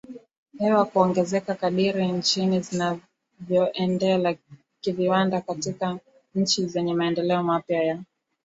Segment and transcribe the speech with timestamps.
[0.59, 4.35] hewa kuongezeka kadiri nchi zinavyoendela
[4.81, 5.99] kiviwanda Katika
[6.35, 8.03] nchi zenye maendeleo mapya ya